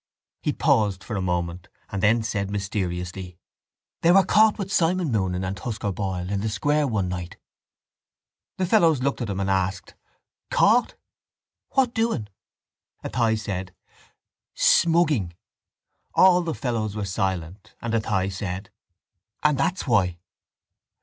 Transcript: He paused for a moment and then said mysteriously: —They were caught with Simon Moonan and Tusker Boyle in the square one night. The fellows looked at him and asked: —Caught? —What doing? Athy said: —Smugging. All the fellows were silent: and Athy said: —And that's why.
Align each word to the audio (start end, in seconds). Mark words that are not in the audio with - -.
He 0.41 0.51
paused 0.51 1.03
for 1.03 1.15
a 1.15 1.21
moment 1.21 1.67
and 1.91 2.01
then 2.01 2.23
said 2.23 2.49
mysteriously: 2.49 3.37
—They 4.01 4.11
were 4.11 4.25
caught 4.25 4.57
with 4.57 4.73
Simon 4.73 5.11
Moonan 5.11 5.45
and 5.45 5.55
Tusker 5.55 5.91
Boyle 5.91 6.31
in 6.31 6.41
the 6.41 6.49
square 6.49 6.87
one 6.87 7.07
night. 7.07 7.37
The 8.57 8.65
fellows 8.65 9.03
looked 9.03 9.21
at 9.21 9.29
him 9.29 9.39
and 9.39 9.47
asked: 9.47 9.93
—Caught? 10.49 10.95
—What 11.73 11.93
doing? 11.93 12.29
Athy 13.05 13.39
said: 13.39 13.75
—Smugging. 14.55 15.33
All 16.15 16.41
the 16.41 16.55
fellows 16.55 16.95
were 16.95 17.05
silent: 17.05 17.75
and 17.79 17.93
Athy 17.93 18.31
said: 18.31 18.71
—And 19.43 19.55
that's 19.55 19.85
why. 19.85 20.17